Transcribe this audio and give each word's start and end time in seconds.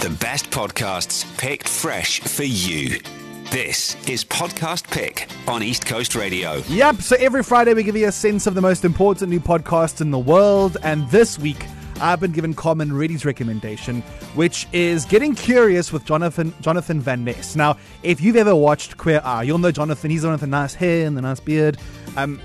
The 0.00 0.10
best 0.10 0.50
podcasts 0.50 1.26
picked 1.38 1.68
fresh 1.68 2.20
for 2.20 2.44
you. 2.44 3.00
This 3.50 3.96
is 4.08 4.24
Podcast 4.24 4.88
Pick 4.88 5.26
on 5.48 5.60
East 5.60 5.86
Coast 5.86 6.14
Radio. 6.14 6.62
Yep, 6.68 7.02
so 7.02 7.16
every 7.18 7.42
Friday 7.42 7.74
we 7.74 7.82
give 7.82 7.96
you 7.96 8.06
a 8.06 8.12
sense 8.12 8.46
of 8.46 8.54
the 8.54 8.60
most 8.60 8.84
important 8.84 9.28
new 9.28 9.40
podcasts 9.40 10.00
in 10.00 10.12
the 10.12 10.18
world, 10.18 10.76
and 10.84 11.10
this 11.10 11.36
week 11.36 11.66
I've 12.00 12.20
been 12.20 12.30
given 12.30 12.54
Carmen 12.54 12.96
Reddy's 12.96 13.24
recommendation, 13.24 14.02
which 14.36 14.68
is 14.72 15.04
Getting 15.04 15.34
Curious 15.34 15.92
with 15.92 16.04
Jonathan 16.04 16.54
Jonathan 16.60 17.00
Van 17.00 17.24
Ness. 17.24 17.56
Now, 17.56 17.76
if 18.04 18.20
you've 18.20 18.36
ever 18.36 18.54
watched 18.54 18.98
Queer 18.98 19.20
Eye, 19.24 19.42
you'll 19.42 19.58
know 19.58 19.72
Jonathan. 19.72 20.12
He's 20.12 20.22
the 20.22 20.28
one 20.28 20.34
with 20.34 20.42
the 20.42 20.46
nice 20.46 20.74
hair 20.74 21.08
and 21.08 21.16
the 21.16 21.22
nice 21.22 21.40
beard. 21.40 21.76
Um, 22.16 22.40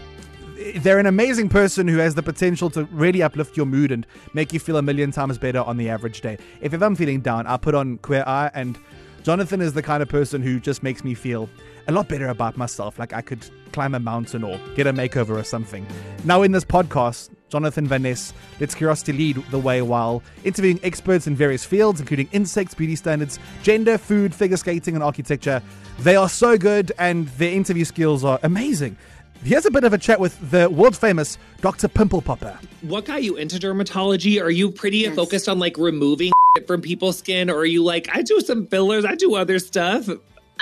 they're 0.77 0.99
an 0.99 1.05
amazing 1.05 1.49
person 1.49 1.87
who 1.87 1.97
has 1.97 2.15
the 2.15 2.23
potential 2.23 2.69
to 2.71 2.85
really 2.85 3.21
uplift 3.21 3.57
your 3.57 3.65
mood 3.65 3.91
and 3.91 4.05
make 4.33 4.53
you 4.53 4.59
feel 4.59 4.77
a 4.77 4.81
million 4.81 5.11
times 5.11 5.37
better 5.37 5.61
on 5.61 5.77
the 5.77 5.89
average 5.89 6.21
day. 6.21 6.37
If, 6.61 6.73
if 6.73 6.81
I'm 6.81 6.95
feeling 6.95 7.21
down, 7.21 7.47
I 7.47 7.57
put 7.57 7.75
on 7.75 7.97
Queer 7.99 8.23
Eye, 8.25 8.51
and 8.53 8.77
Jonathan 9.23 9.61
is 9.61 9.73
the 9.73 9.81
kind 9.81 10.03
of 10.03 10.09
person 10.09 10.41
who 10.41 10.59
just 10.59 10.83
makes 10.83 11.03
me 11.03 11.13
feel 11.13 11.49
a 11.87 11.91
lot 11.91 12.07
better 12.07 12.27
about 12.27 12.57
myself. 12.57 12.99
Like 12.99 13.13
I 13.13 13.21
could 13.21 13.45
climb 13.71 13.95
a 13.95 13.99
mountain 13.99 14.43
or 14.43 14.59
get 14.75 14.87
a 14.87 14.93
makeover 14.93 15.37
or 15.37 15.43
something. 15.43 15.85
Now, 16.23 16.43
in 16.43 16.51
this 16.51 16.63
podcast, 16.63 17.29
Jonathan 17.49 17.87
Van 17.87 18.03
Ness 18.03 18.33
lets 18.59 18.73
curiosity 18.73 19.13
lead 19.13 19.35
the 19.51 19.59
way 19.59 19.81
while 19.81 20.23
interviewing 20.43 20.79
experts 20.83 21.27
in 21.27 21.35
various 21.35 21.63
fields, 21.63 21.99
including 21.99 22.27
insects, 22.31 22.73
beauty 22.73 22.95
standards, 22.95 23.39
gender, 23.61 23.97
food, 23.97 24.33
figure 24.33 24.57
skating, 24.57 24.95
and 24.95 25.03
architecture. 25.03 25.61
They 25.99 26.15
are 26.15 26.29
so 26.29 26.57
good, 26.57 26.91
and 26.97 27.27
their 27.37 27.51
interview 27.51 27.85
skills 27.85 28.23
are 28.23 28.39
amazing. 28.43 28.97
Here's 29.43 29.65
a 29.65 29.71
bit 29.71 29.83
of 29.83 29.91
a 29.91 29.97
chat 29.97 30.21
with 30.21 30.51
the 30.51 30.69
world 30.69 30.95
famous 30.95 31.37
Dr. 31.59 31.89
Pimple 31.89 32.21
Popper. 32.21 32.57
What 32.81 33.03
got 33.03 33.23
you 33.23 33.35
into 33.35 33.57
dermatology? 33.57 34.41
Are 34.41 34.49
you 34.49 34.71
pretty 34.71 34.99
yes. 34.99 35.17
focused 35.17 35.49
on 35.49 35.59
like 35.59 35.77
removing 35.77 36.31
from 36.67 36.79
people's 36.79 37.17
skin, 37.17 37.49
or 37.49 37.57
are 37.57 37.65
you 37.65 37.83
like, 37.83 38.07
I 38.15 38.21
do 38.21 38.39
some 38.39 38.67
fillers, 38.67 39.03
I 39.03 39.15
do 39.15 39.35
other 39.35 39.59
stuff? 39.59 40.07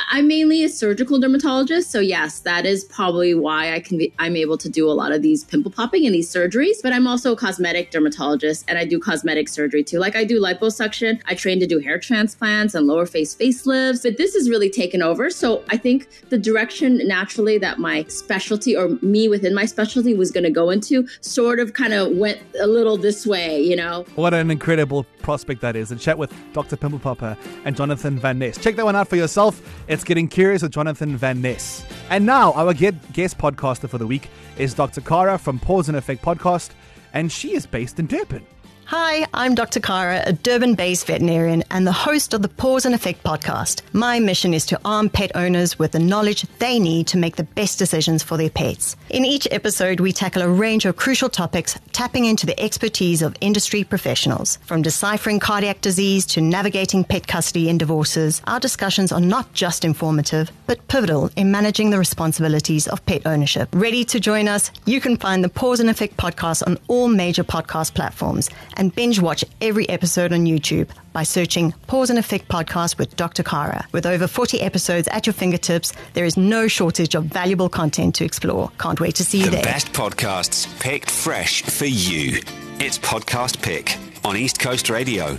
I'm 0.09 0.27
mainly 0.27 0.63
a 0.63 0.69
surgical 0.69 1.19
dermatologist, 1.19 1.91
so 1.91 1.99
yes, 1.99 2.39
that 2.39 2.65
is 2.65 2.83
probably 2.85 3.33
why 3.33 3.73
I 3.73 3.79
can 3.79 3.97
be, 3.97 4.13
I'm 4.19 4.35
able 4.35 4.57
to 4.57 4.69
do 4.69 4.89
a 4.89 4.93
lot 4.93 5.11
of 5.11 5.21
these 5.21 5.43
pimple 5.43 5.71
popping 5.71 6.05
and 6.05 6.15
these 6.15 6.31
surgeries. 6.31 6.77
But 6.81 6.93
I'm 6.93 7.07
also 7.07 7.33
a 7.33 7.35
cosmetic 7.35 7.91
dermatologist, 7.91 8.65
and 8.67 8.77
I 8.77 8.85
do 8.85 8.99
cosmetic 8.99 9.49
surgery 9.49 9.83
too. 9.83 9.99
Like 9.99 10.15
I 10.15 10.23
do 10.23 10.41
liposuction. 10.41 11.21
I 11.25 11.35
train 11.35 11.59
to 11.59 11.67
do 11.67 11.79
hair 11.79 11.99
transplants 11.99 12.75
and 12.75 12.87
lower 12.87 13.05
face 13.05 13.35
facelifts. 13.35 14.03
But 14.03 14.17
this 14.17 14.33
has 14.33 14.49
really 14.49 14.69
taken 14.69 15.01
over. 15.01 15.29
So 15.29 15.63
I 15.69 15.77
think 15.77 16.07
the 16.29 16.37
direction 16.37 17.05
naturally 17.07 17.57
that 17.59 17.79
my 17.79 18.03
specialty 18.05 18.75
or 18.75 18.89
me 19.01 19.27
within 19.27 19.53
my 19.53 19.65
specialty 19.65 20.13
was 20.13 20.31
going 20.31 20.43
to 20.43 20.51
go 20.51 20.69
into 20.69 21.07
sort 21.21 21.59
of 21.59 21.73
kind 21.73 21.93
of 21.93 22.15
went 22.15 22.39
a 22.59 22.67
little 22.67 22.97
this 22.97 23.25
way, 23.25 23.61
you 23.61 23.75
know. 23.75 24.05
What 24.15 24.33
an 24.33 24.51
incredible 24.51 25.05
prospect 25.21 25.61
that 25.61 25.75
is! 25.75 25.91
And 25.91 25.99
chat 25.99 26.17
with 26.17 26.33
Dr. 26.53 26.75
Pimple 26.77 26.99
Popper 26.99 27.37
and 27.65 27.75
Jonathan 27.75 28.17
Van 28.17 28.39
Ness. 28.39 28.57
Check 28.57 28.75
that 28.75 28.85
one 28.85 28.95
out 28.95 29.07
for 29.07 29.15
yourself. 29.15 29.61
It's 29.91 30.05
Getting 30.05 30.29
Curious 30.29 30.61
with 30.61 30.71
Jonathan 30.71 31.17
Van 31.17 31.41
Ness. 31.41 31.83
And 32.09 32.25
now, 32.25 32.53
our 32.53 32.73
guest 32.73 33.37
podcaster 33.37 33.89
for 33.89 33.97
the 33.97 34.07
week 34.07 34.29
is 34.57 34.73
Dr. 34.73 35.01
Cara 35.01 35.37
from 35.37 35.59
Pause 35.59 35.89
and 35.89 35.97
Effect 35.97 36.21
Podcast, 36.23 36.69
and 37.11 37.29
she 37.29 37.55
is 37.55 37.65
based 37.65 37.99
in 37.99 38.07
Durban. 38.07 38.45
Hi, 38.91 39.25
I'm 39.33 39.55
Dr. 39.55 39.79
Cara, 39.79 40.21
a 40.25 40.33
Durban 40.33 40.75
based 40.75 41.07
veterinarian 41.07 41.63
and 41.71 41.87
the 41.87 41.93
host 41.93 42.33
of 42.33 42.41
the 42.41 42.49
Pause 42.49 42.87
and 42.87 42.95
Effect 42.95 43.23
podcast. 43.23 43.83
My 43.93 44.19
mission 44.19 44.53
is 44.53 44.65
to 44.65 44.81
arm 44.83 45.07
pet 45.07 45.31
owners 45.33 45.79
with 45.79 45.93
the 45.93 45.99
knowledge 45.99 46.41
they 46.59 46.77
need 46.77 47.07
to 47.07 47.17
make 47.17 47.37
the 47.37 47.45
best 47.45 47.79
decisions 47.79 48.21
for 48.21 48.35
their 48.35 48.49
pets. 48.49 48.97
In 49.09 49.23
each 49.23 49.47
episode, 49.49 50.01
we 50.01 50.11
tackle 50.11 50.41
a 50.41 50.49
range 50.49 50.83
of 50.83 50.97
crucial 50.97 51.29
topics, 51.29 51.79
tapping 51.93 52.25
into 52.25 52.45
the 52.45 52.59
expertise 52.59 53.21
of 53.21 53.33
industry 53.39 53.85
professionals. 53.85 54.57
From 54.65 54.81
deciphering 54.81 55.39
cardiac 55.39 55.79
disease 55.79 56.25
to 56.25 56.41
navigating 56.41 57.05
pet 57.05 57.27
custody 57.27 57.69
and 57.69 57.79
divorces, 57.79 58.41
our 58.45 58.59
discussions 58.59 59.13
are 59.13 59.21
not 59.21 59.53
just 59.53 59.85
informative, 59.85 60.51
but 60.67 60.85
pivotal 60.89 61.29
in 61.37 61.49
managing 61.49 61.91
the 61.91 61.97
responsibilities 61.97 62.89
of 62.89 63.05
pet 63.05 63.21
ownership. 63.25 63.69
Ready 63.71 64.03
to 64.03 64.19
join 64.19 64.49
us? 64.49 64.69
You 64.85 64.99
can 64.99 65.15
find 65.15 65.45
the 65.45 65.49
Pause 65.49 65.79
and 65.79 65.89
Effect 65.89 66.17
podcast 66.17 66.67
on 66.67 66.77
all 66.89 67.07
major 67.07 67.45
podcast 67.45 67.93
platforms 67.93 68.49
and 68.81 68.95
binge 68.95 69.19
watch 69.19 69.45
every 69.61 69.87
episode 69.89 70.33
on 70.33 70.45
YouTube 70.47 70.89
by 71.13 71.21
searching 71.21 71.71
Pause 71.85 72.09
and 72.09 72.19
Effect 72.19 72.47
Podcast 72.47 72.97
with 72.97 73.15
Dr. 73.15 73.43
Cara. 73.43 73.87
With 73.91 74.07
over 74.07 74.25
40 74.25 74.59
episodes 74.59 75.07
at 75.09 75.27
your 75.27 75.33
fingertips, 75.35 75.93
there 76.13 76.25
is 76.25 76.35
no 76.35 76.67
shortage 76.67 77.13
of 77.13 77.25
valuable 77.25 77.69
content 77.69 78.15
to 78.15 78.25
explore. 78.25 78.71
Can't 78.79 78.99
wait 78.99 79.13
to 79.15 79.23
see 79.23 79.37
you 79.37 79.45
the 79.45 79.51
there. 79.51 79.61
The 79.61 79.67
best 79.67 79.93
podcasts 79.93 80.79
picked 80.79 81.11
fresh 81.11 81.61
for 81.61 81.85
you. 81.85 82.41
It's 82.79 82.97
Podcast 82.97 83.61
Pick 83.61 83.97
on 84.25 84.35
East 84.35 84.59
Coast 84.59 84.89
Radio. 84.89 85.37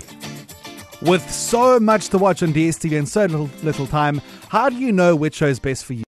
With 1.02 1.28
so 1.28 1.81
much 1.81 2.10
to 2.10 2.19
watch 2.19 2.44
on 2.44 2.52
DSTV 2.52 2.97
and 2.97 3.08
so 3.08 3.22
little, 3.22 3.50
little 3.64 3.88
time, 3.88 4.20
how 4.50 4.69
do 4.69 4.76
you 4.76 4.92
know 4.92 5.16
which 5.16 5.34
show 5.34 5.48
is 5.48 5.58
best 5.58 5.84
for 5.84 5.94
you? 5.94 6.00